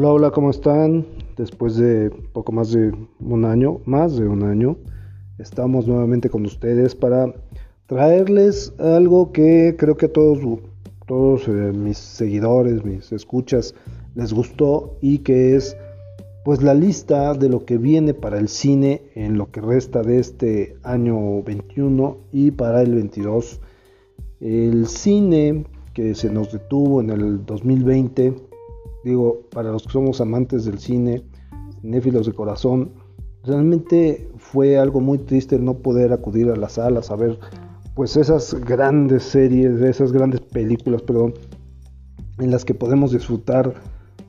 [0.00, 1.04] Hola, hola, ¿cómo están?
[1.36, 4.76] Después de poco más de un año, más de un año,
[5.40, 7.34] estamos nuevamente con ustedes para
[7.86, 10.38] traerles algo que creo que a todos,
[11.08, 13.74] todos eh, mis seguidores, mis escuchas
[14.14, 15.76] les gustó y que es
[16.44, 20.20] pues la lista de lo que viene para el cine en lo que resta de
[20.20, 23.60] este año 21 y para el 22.
[24.38, 28.47] El cine que se nos detuvo en el 2020,
[29.08, 31.22] digo, para los que somos amantes del cine,
[31.80, 32.92] cinéfilos de corazón,
[33.44, 37.38] realmente fue algo muy triste no poder acudir a las salas a ver
[37.94, 41.34] pues esas grandes series, esas grandes películas, perdón,
[42.38, 43.74] en las que podemos disfrutar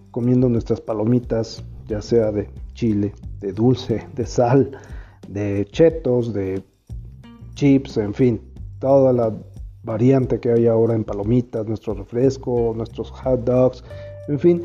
[0.09, 4.71] comiendo nuestras palomitas, ya sea de chile, de dulce, de sal,
[5.27, 6.63] de chetos, de
[7.53, 8.41] chips, en fin,
[8.79, 9.37] toda la
[9.83, 13.83] variante que hay ahora en palomitas, nuestro refresco, nuestros hot dogs,
[14.29, 14.63] en fin,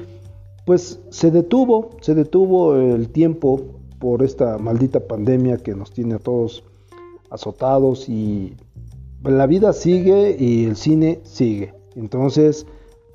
[0.66, 3.60] pues se detuvo, se detuvo el tiempo
[3.98, 6.64] por esta maldita pandemia que nos tiene a todos
[7.30, 8.54] azotados y
[9.22, 11.72] la vida sigue y el cine sigue.
[11.96, 12.66] Entonces,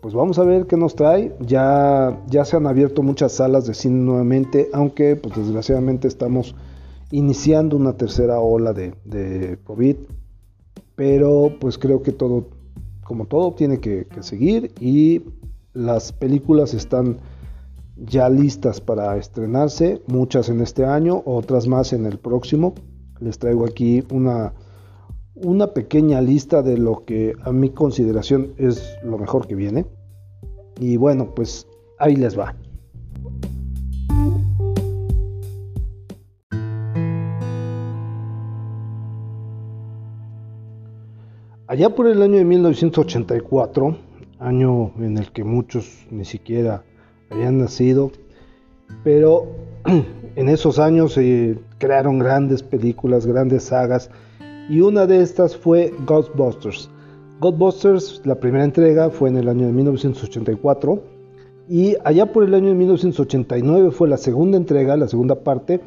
[0.02, 1.36] pues vamos a ver qué nos trae.
[1.40, 6.56] Ya, ya se han abierto muchas salas de cine nuevamente, aunque pues desgraciadamente estamos
[7.12, 9.98] iniciando una tercera ola de, COVID.
[10.96, 12.48] Pero pues creo que todo,
[13.04, 15.22] como todo, tiene que, que seguir y
[15.74, 17.18] las películas están
[17.96, 22.76] ya listas para estrenarse, muchas en este año, otras más en el próximo.
[23.20, 24.54] Les traigo aquí una
[25.42, 29.86] una pequeña lista de lo que a mi consideración es lo mejor que viene.
[30.80, 32.56] Y bueno, pues ahí les va.
[41.68, 43.96] Allá por el año de 1984,
[44.40, 46.84] año en el que muchos ni siquiera
[47.30, 48.12] habían nacido,
[49.04, 49.48] pero
[50.36, 54.10] en esos años se crearon grandes películas, grandes sagas,
[54.70, 56.90] y una de estas fue Ghostbusters.
[57.40, 61.02] Ghostbusters, la primera entrega fue en el año de 1984
[61.70, 65.80] y allá por el año de 1989 fue la segunda entrega, la segunda parte.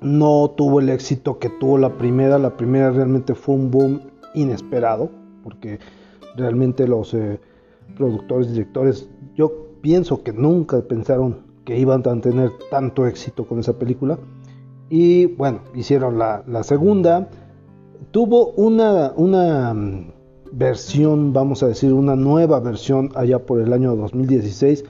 [0.00, 4.00] No tuvo el éxito que tuvo la primera, la primera realmente fue un boom
[4.34, 5.10] inesperado
[5.42, 5.78] porque
[6.36, 7.40] realmente los eh,
[7.96, 13.78] productores, directores, yo pienso que nunca pensaron que iban a tener tanto éxito con esa
[13.78, 14.18] película.
[14.88, 17.28] Y bueno, hicieron la, segunda,
[18.10, 20.12] tuvo una, una mm,
[20.52, 24.84] versión, vamos a decir, una nueva versión allá por el año 2016,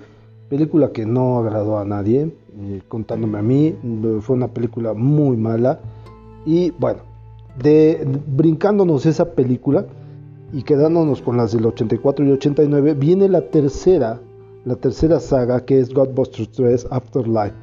[0.48, 3.76] película que no agradó a nadie, eh, contándome a mí,
[4.20, 5.81] fue una película muy mala.
[6.44, 7.00] Y bueno,
[7.62, 9.86] de, brincándonos esa película
[10.52, 14.20] y quedándonos con las del 84 y 89, viene la tercera,
[14.64, 17.54] la tercera saga que es Godbusters 3 Afterlife.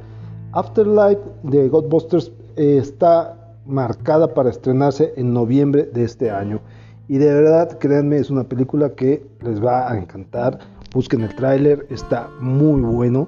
[0.52, 6.60] Afterlife de Godbusters eh, está marcada para estrenarse en noviembre de este año.
[7.08, 10.60] Y de verdad, créanme, es una película que les va a encantar.
[10.94, 13.28] Busquen el tráiler, está muy bueno.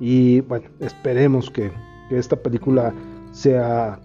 [0.00, 1.70] Y bueno, esperemos que,
[2.10, 2.94] esta película
[3.32, 3.98] sea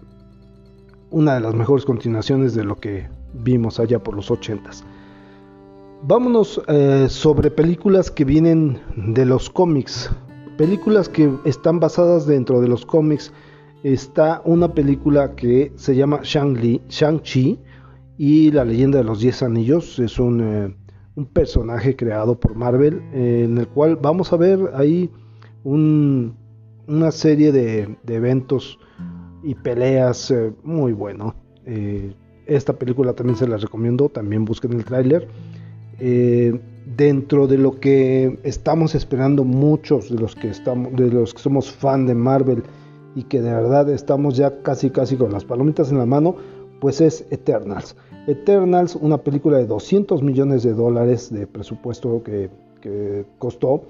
[1.10, 4.82] una de las mejores continuaciones de lo que vimos allá por los 80s.
[6.04, 10.10] Vámonos eh, sobre películas que vienen de los cómics.
[10.58, 13.32] Películas que están basadas dentro de los cómics
[13.84, 17.60] está una película que se llama Shang-Chi
[18.18, 20.00] y la leyenda de los 10 anillos.
[20.00, 20.76] Es un, eh,
[21.14, 25.08] un personaje creado por Marvel eh, en el cual vamos a ver ahí
[25.62, 28.76] una serie de, eventos
[29.44, 30.34] y peleas
[30.64, 31.36] muy bueno.
[32.44, 35.28] esta película también se la recomiendo, también busquen el tráiler.
[36.96, 41.70] Dentro de lo que estamos esperando muchos de los que estamos de los que somos
[41.70, 42.64] fan de Marvel
[43.14, 46.36] y que de verdad estamos ya casi casi con las palomitas en la mano,
[46.80, 47.94] pues es Eternals.
[48.26, 52.50] Eternals, una película de 200 millones de dólares de presupuesto que,
[53.38, 53.84] costó,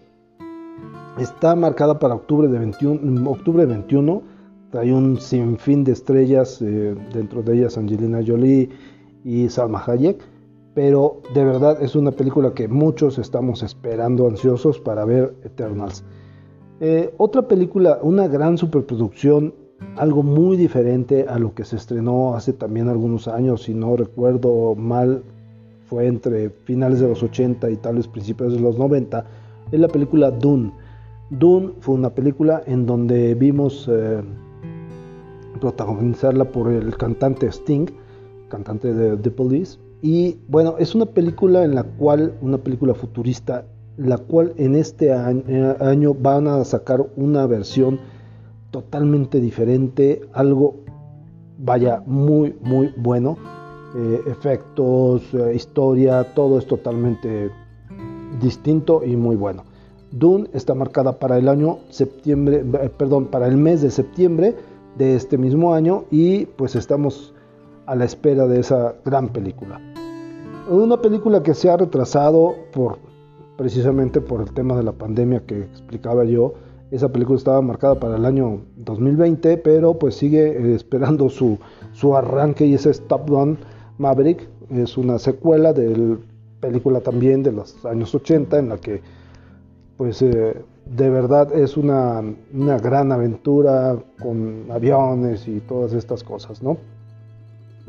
[1.18, 4.22] está marcada para octubre de 21, octubre 21
[4.70, 8.70] trae un sinfín de estrellas, eh, dentro de ellas Angelina Jolie
[9.22, 10.18] y Salma Hayek,
[10.74, 16.04] pero de verdad es una película que muchos estamos esperando ansiosos para ver Eternals.
[16.80, 19.54] Eh, otra película, una gran superproducción,
[19.96, 24.74] algo muy diferente a lo que se estrenó hace también algunos años, si no recuerdo
[24.74, 25.22] mal,
[25.86, 29.24] fue entre finales de los 80 y tal vez principios de los 90,
[29.70, 30.72] es la película Dune.
[31.30, 34.22] Dune fue una película en donde vimos eh,
[35.60, 37.86] protagonizarla por el cantante Sting,
[38.48, 39.78] cantante de The Police.
[40.02, 43.64] Y bueno, es una película en la cual, una película futurista
[43.96, 48.00] la cual en este año, van a sacar una versión
[48.70, 50.76] totalmente diferente, algo
[51.58, 53.36] vaya muy muy bueno,
[53.94, 57.50] eh, efectos, eh, historia, todo es totalmente
[58.40, 59.64] distinto y muy bueno.
[60.10, 64.56] Dune está marcada para el año septiembre, eh, perdón, para el mes de septiembre
[64.96, 67.34] de este mismo año y pues estamos
[67.86, 69.91] a la espera de esa gran película.
[70.68, 72.98] Una película que se ha retrasado por
[73.56, 76.54] precisamente por el tema de la pandemia que explicaba yo.
[76.90, 81.58] Esa película estaba marcada para el año 2020, pero pues sigue eh, esperando su,
[81.92, 83.58] su arranque y ese es Top Gun
[83.98, 84.48] Maverick.
[84.70, 86.16] Es una secuela de la
[86.60, 89.00] película también de los años 80 en la que
[89.96, 90.56] pues eh,
[90.86, 92.22] de verdad es una,
[92.52, 96.78] una, gran aventura con aviones y todas estas cosas, ¿no?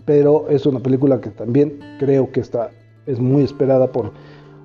[0.05, 2.71] Pero es una película que también creo que está,
[3.05, 4.11] es muy esperada por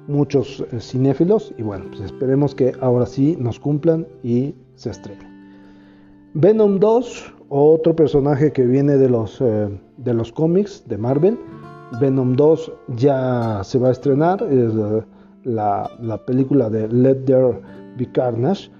[0.08, 5.28] muchos eh, cinéfilos y bueno, pues esperemos que ahora sí nos cumplan y se estrene.
[6.34, 11.38] Venom 2, otro personaje que viene de los, eh, de los cómics de Marvel.
[12.00, 14.72] Venom 2 ya se va a estrenar, es
[15.44, 17.60] la, la película de Let There
[17.96, 18.70] Be Carnage.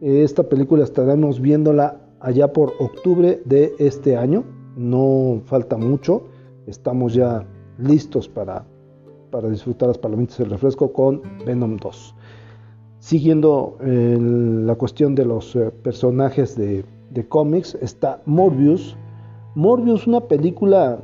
[0.00, 4.44] Esta película estaremos viéndola allá por octubre de este año,
[4.76, 6.24] no falta mucho,
[6.66, 7.46] estamos ya
[7.78, 8.64] listos para
[9.32, 12.14] para disfrutar las palomitas y el refresco con Venom 2.
[13.00, 16.84] Siguiendo la cuestión de los eh, personajes de,
[17.28, 18.96] cómics, está Morbius.
[19.56, 21.00] Morbius, una película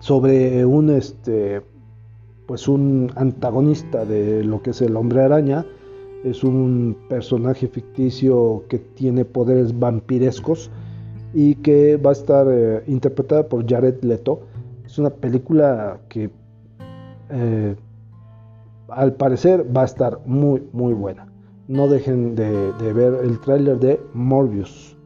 [0.00, 1.62] sobre un este
[2.46, 5.66] pues un antagonista de lo que es el hombre araña
[6.24, 10.70] es un personaje ficticio que tiene poderes vampirescos
[11.32, 14.40] y que va a estar eh, interpretada por Jared Leto
[14.84, 16.30] es una película que
[17.30, 17.76] eh,
[18.88, 21.26] al parecer va a estar muy muy buena.
[21.66, 24.97] No dejen de, de ver el tráiler de Morbius.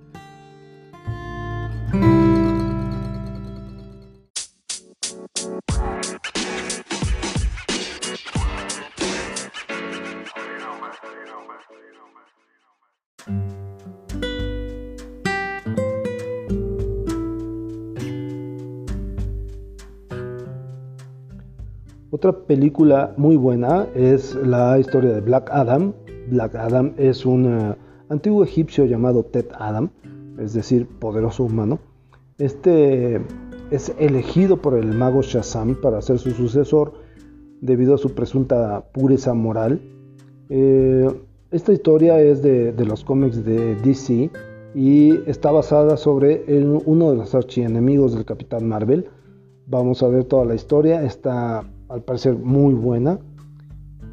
[22.14, 25.94] Otra película muy buena es la historia de Black Adam.
[26.28, 27.74] Black Adam es un eh,
[28.10, 29.88] antiguo egipcio llamado Ted Adam,
[30.38, 31.78] es decir, poderoso humano.
[32.36, 33.18] Este
[33.70, 36.92] es elegido por el mago Shazam para ser su sucesor
[37.62, 39.80] debido a su presunta pureza moral.
[40.50, 41.08] Eh,
[41.50, 44.30] esta historia es de, los cómics de DC
[44.74, 46.44] y está basada sobre
[46.84, 49.08] uno de los archienemigos del Capitán Marvel.
[49.66, 51.02] Vamos a ver toda la historia.
[51.04, 53.18] Está al parecer muy buena.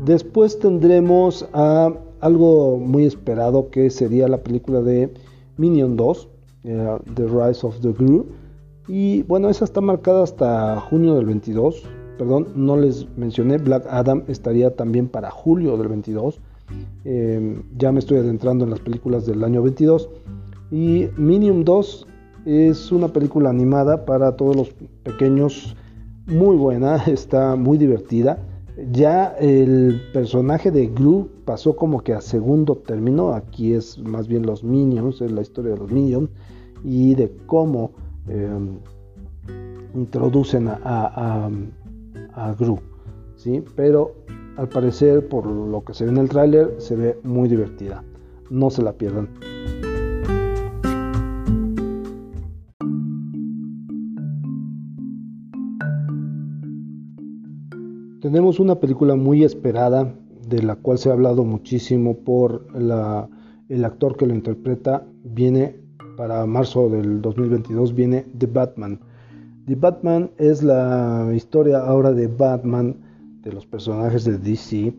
[0.06, 5.14] Después tendremos a algo muy esperado que sería la película de
[5.58, 6.30] Minion 2,
[6.66, 8.28] eh, The Rise of the Gru.
[8.88, 11.84] Y bueno, esa está marcada hasta junio del 22.
[12.18, 16.40] Perdón, no les mencioné, Black Adam estaría también para julio del 22.
[17.06, 20.10] Em, ya me estoy adentrando en las películas del año 22.
[20.72, 22.08] Y Minion 2
[22.46, 24.70] es una película animada para todos los
[25.04, 25.76] pequeños
[26.30, 28.40] muy buena, está muy divertida.
[28.92, 33.34] Ya el personaje de Gru pasó como que a segundo término.
[33.34, 36.30] Aquí es más bien los Minions, es la historia de los Minions
[36.84, 37.92] y de cómo
[38.30, 38.80] em,
[39.96, 41.50] introducen a,
[42.34, 42.80] a, Gru.
[43.36, 43.62] ¿sí?
[43.76, 44.14] Pero
[44.56, 48.04] al parecer, por lo que se ve en el tráiler, se ve muy divertida.
[48.50, 49.28] No se la pierdan.
[58.22, 60.14] Tenemos una película muy esperada,
[60.50, 62.68] de la cual se ha hablado muchísimo por
[63.70, 65.08] el actor que lo interpreta.
[65.24, 65.80] Viene
[66.18, 69.00] para marzo del 2022, viene The Batman.
[69.68, 72.98] The Batman es la historia ahora de Batman,
[73.42, 74.94] de los personajes de DC.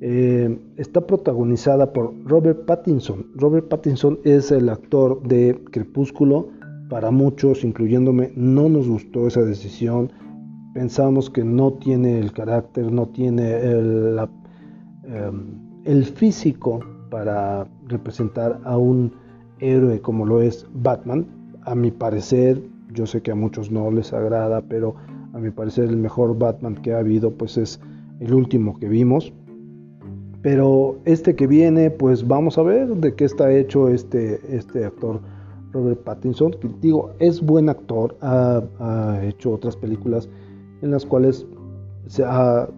[0.00, 3.24] Eh, está protagonizada por Robert Pattinson.
[3.36, 6.48] Robert Pattinson es el actor de Crepúsculo.
[6.90, 10.10] Para muchos, incluyéndome, no nos gustó esa decisión
[10.72, 14.18] pensamos que no tiene el carácter, no tiene el,
[15.04, 19.12] em, el físico para representar a un
[19.60, 21.26] héroe como lo es Batman.
[21.62, 24.94] A mi parecer, yo sé que a muchos no les agrada, pero
[25.32, 27.80] a mi parecer el mejor Batman que ha habido pues es
[28.20, 29.32] el último que vimos.
[30.42, 35.20] Pero este que viene, pues vamos a ver de qué está hecho este, este actor
[35.72, 36.52] Robert Pattinson.
[36.52, 40.28] Que digo, es buen actor, ha hecho otras películas
[40.82, 41.46] en las cuales
[42.06, 42.68] se ha,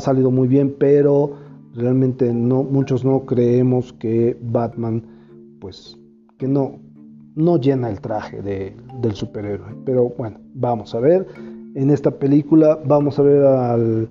[0.00, 1.32] salido muy bien, pero
[1.74, 5.02] realmente no, muchos no creemos que Batman,
[5.60, 5.98] pues,
[6.38, 6.78] que no,
[7.34, 9.74] no llena el traje de, del superhéroe.
[9.84, 11.26] Pero bueno, vamos a ver.
[11.74, 14.08] En esta película vamos a ver al,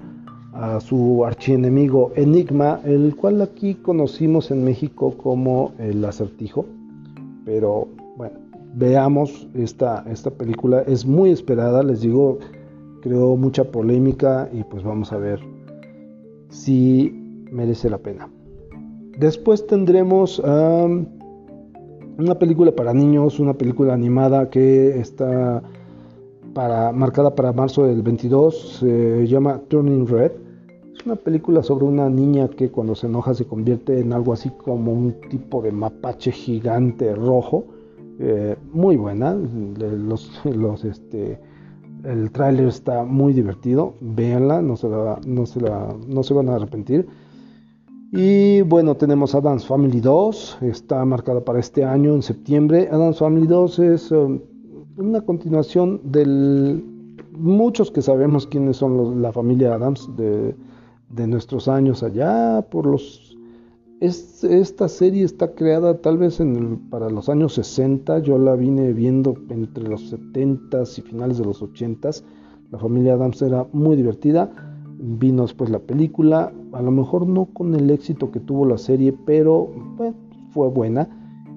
[0.53, 6.65] a su archienemigo Enigma, el cual aquí conocimos en México como el acertijo.
[7.46, 7.88] Pero
[8.18, 8.38] bueno,
[8.75, 10.82] veamos esta, esta película.
[10.82, 12.39] Es muy esperada, les digo,
[13.03, 15.41] creó mucha polémica y pues vamos a ver
[16.48, 17.12] si
[17.51, 18.29] merece la pena.
[19.19, 25.62] Después tendremos una película para niños, una película animada que está
[26.53, 30.31] para, marcada para marzo del 22, se llama Turning Red.
[30.93, 34.50] Es una película sobre una niña que cuando se enoja se convierte en algo así
[34.50, 37.65] como un tipo de mapache gigante rojo.
[38.19, 39.33] Eh, muy buena.
[39.33, 41.39] Los, los, este,
[42.03, 43.95] el tráiler está muy divertido.
[44.01, 45.60] Véanla, no se, no, se
[46.07, 47.07] no se van a arrepentir.
[48.12, 52.88] Y bueno, tenemos Adam's Family 2, está marcada para este año, en septiembre.
[52.91, 54.39] Adam's Family 2 es um,
[54.98, 56.83] una continuación de
[57.31, 60.55] muchos que sabemos quiénes son la familia Adams de,
[61.10, 63.23] de, nuestros años allá, por los...
[64.03, 69.36] esta serie está creada tal vez en para los años 60, yo la vine viendo
[69.50, 72.10] entre los 70 y finales de los 80
[72.72, 74.51] La familia Adams era muy divertida.
[75.00, 79.15] Vino después la película, a lo mejor no con el éxito que tuvo la serie,
[79.25, 79.69] pero
[80.51, 81.07] fue buena.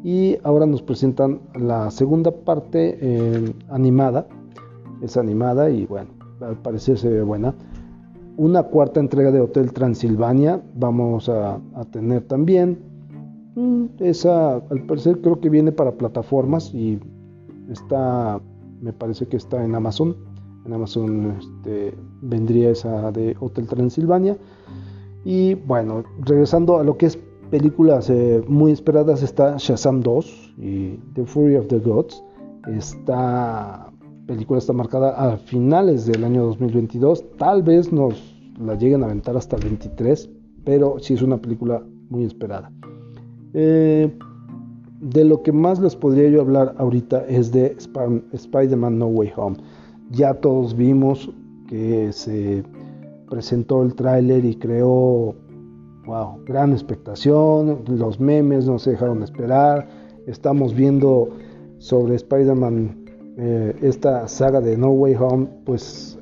[0.05, 4.29] Y ahora nos presentan la segunda parte eh, animada,
[5.03, 6.11] es animada y bueno,
[6.41, 7.55] al parecer se ve buena.
[8.37, 11.59] Una cuarta entrega de Hotel Transilvania vamos a,
[11.91, 12.79] tener también.
[13.55, 16.99] Mm, esa al parecer creo que viene para plataformas y
[17.71, 18.41] está,
[18.81, 20.15] me parece que está en Amazon
[20.67, 24.37] en Amazon este, vendría esa de Hotel Transilvania.
[25.25, 27.19] Y bueno, regresando a lo que es
[27.51, 32.23] películas eh, muy esperadas, está Shazam 2 y The Fury of the Gods.
[32.69, 33.93] Esta
[34.27, 37.25] película está marcada a finales del año 2022.
[37.39, 40.29] Tal vez nos la lleguen a aventar hasta el 23,
[40.65, 42.71] pero sí es una película muy esperada.
[43.55, 44.13] Eh,
[45.01, 47.77] de lo que más les podría yo hablar ahorita es de
[48.33, 49.57] Spider-Man No Way Home.
[50.11, 51.31] Ya todos vimos
[51.69, 52.65] que se
[53.29, 55.35] presentó el tráiler y creó,
[56.07, 57.83] wow, gran expectación.
[57.87, 59.89] Los memes no se dejaron de esperar.
[60.27, 61.29] Estamos viendo
[61.79, 63.06] sobre Spider-Man,
[63.37, 66.19] eh, esta saga de No Way Home, pues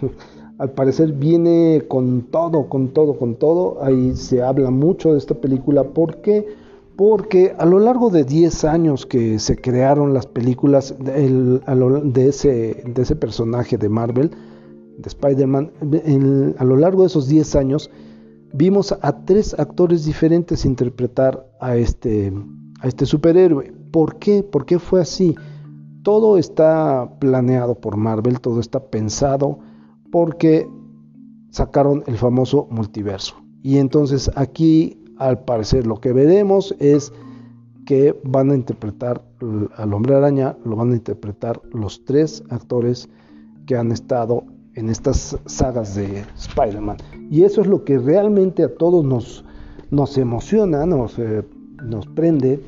[0.58, 3.82] al parecer viene con todo, con todo, con todo.
[3.82, 6.46] Ahí se habla mucho de esta película porque
[6.96, 13.02] porque a lo largo de 10 años que se crearon las películas de, ese, de
[13.02, 14.30] ese personaje de Marvel,
[14.98, 15.72] de Spider-Man,
[16.56, 17.90] a lo largo de esos 10 años
[18.52, 22.32] vimos a tres actores diferentes interpretar a este,
[22.80, 23.72] a este superhéroe.
[23.90, 24.44] ¿Por qué?
[24.44, 25.34] ¿Por qué fue así?
[26.04, 29.58] Todo está planeado por Marvel, todo está pensado
[30.12, 30.68] porque
[31.50, 33.34] sacaron el famoso multiverso.
[33.62, 37.12] Y entonces aquí al parecer lo que veremos es
[37.86, 39.22] que van a interpretar
[39.76, 43.08] al hombre araña, lo van a interpretar los tres actores
[43.66, 44.44] que han estado
[44.74, 46.98] en estas sagas de Spider-Man.
[47.30, 51.44] Y eso es lo que realmente a todos nos, emociona, nos, eh,
[51.82, 52.60] nos prende.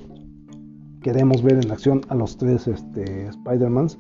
[1.06, 3.96] Queremos ver en acción a los tres este, Spider-Mans.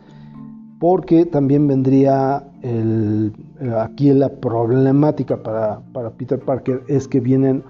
[0.80, 7.62] Porque también vendría el, eh, aquí la problemática para, Peter Parker es que vienen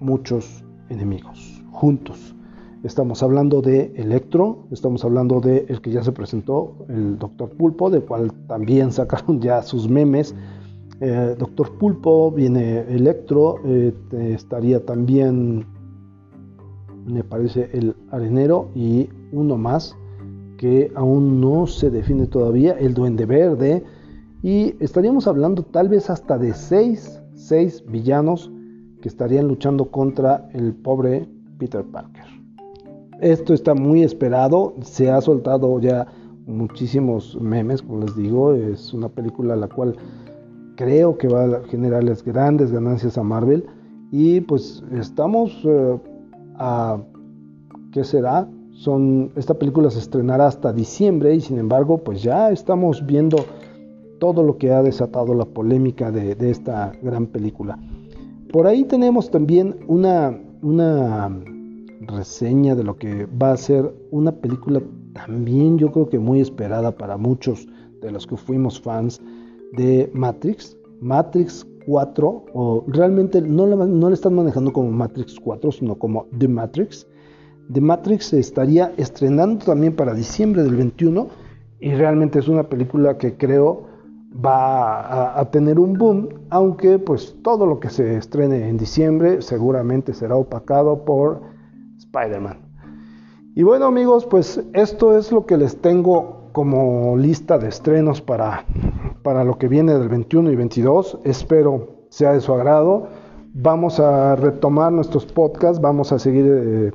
[0.00, 2.34] muchos enemigos juntos.
[2.82, 7.88] Estamos hablando de Electro, estamos hablando de el que ya se presentó, el Doctor Pulpo,
[7.88, 10.34] del cual también sacaron ya sus memes.
[11.00, 13.94] Eh, Doctor Pulpo, viene Electro, eh,
[14.34, 15.66] estaría también,
[17.06, 19.96] me parece, el Arenero y uno más
[20.56, 23.82] que aún no se define todavía, el Duende Verde.
[24.42, 28.50] Y estaríamos hablando tal vez hasta de seis, seis villanos
[29.00, 31.28] que estarían luchando contra el pobre
[31.58, 32.24] Peter Parker.
[33.20, 36.06] Esto está muy esperado, se ha soltado ya
[36.46, 39.96] muchísimos memes, como les digo, es una película la cual
[40.76, 43.64] creo que va a generarles grandes ganancias a Marvel
[44.10, 45.98] y pues estamos eh,
[46.56, 46.98] a
[47.92, 48.48] ¿qué será?
[49.36, 53.44] Esta película se estrenará hasta diciembre y sin embargo, pues ya estamos viendo
[54.18, 57.78] todo lo que ha desatado la polémica de esta gran película.
[58.52, 61.30] Por ahí tenemos también una, una
[62.00, 64.82] reseña de lo que va a ser una película
[65.12, 67.66] también yo creo que muy esperada para muchos
[68.00, 69.20] de los que fuimos fans
[69.72, 70.76] de Matrix.
[71.00, 76.48] Matrix 4, o realmente no la, no están manejando como Matrix 4, sino como The
[76.48, 77.06] Matrix.
[77.72, 81.28] The Matrix se estaría estrenando también para diciembre del 21
[81.80, 83.92] y realmente es una película que creo
[84.34, 90.14] va a, tener un boom, aunque pues todo lo que se estrene en diciembre seguramente
[90.14, 91.42] será opacado por
[91.98, 92.58] Spider-Man.
[93.54, 98.64] Y bueno amigos, pues esto es lo que les tengo como lista de estrenos para,
[99.22, 101.18] para lo que viene del 21 y 22.
[101.24, 103.08] Espero sea de su agrado.
[103.54, 106.92] Vamos a retomar nuestros podcasts, vamos a seguir eh,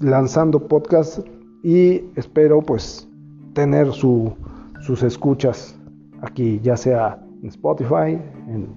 [0.00, 1.22] lanzando podcasts
[1.62, 3.08] y espero pues
[3.54, 5.76] tener sus escuchas
[6.22, 8.68] aquí, ya sea en Spotify, en,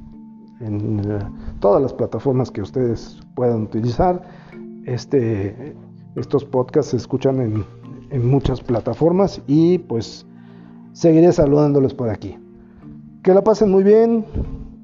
[0.62, 1.20] eh,
[1.60, 4.22] todas las plataformas que ustedes puedan utilizar.
[4.86, 5.76] Este,
[6.16, 7.64] estos podcasts se escuchan en,
[8.10, 10.26] en muchas plataformas y pues
[10.94, 12.43] seguiré saludándoles por aquí.
[13.24, 14.26] Que la pasen muy bien.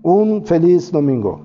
[0.01, 1.41] Un feliz domingo.